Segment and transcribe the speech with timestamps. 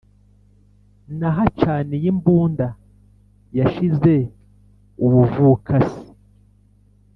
[1.19, 2.67] nahacaniye imbunda
[3.57, 4.13] yashize
[5.05, 6.03] ubuvukasi